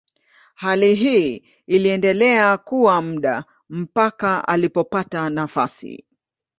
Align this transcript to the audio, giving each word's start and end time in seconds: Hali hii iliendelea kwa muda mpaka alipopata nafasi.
Hali 0.55 0.95
hii 0.95 1.43
iliendelea 1.67 2.57
kwa 2.57 3.01
muda 3.01 3.43
mpaka 3.69 4.47
alipopata 4.47 5.29
nafasi. 5.29 6.05